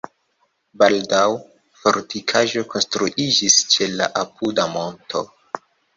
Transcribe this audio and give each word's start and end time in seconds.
Baldaŭe 0.83 1.35
fortikaĵo 1.81 2.63
konstruiĝis 2.73 3.59
ĉe 3.75 3.89
la 4.01 4.09
apuda 4.23 4.67
monto. 4.77 5.27